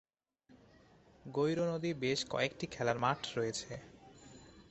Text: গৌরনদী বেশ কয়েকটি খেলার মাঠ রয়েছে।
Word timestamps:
গৌরনদী 1.25 1.91
বেশ 1.93 2.19
কয়েকটি 2.29 2.65
খেলার 2.67 2.97
মাঠ 2.99 3.19
রয়েছে। 3.37 3.71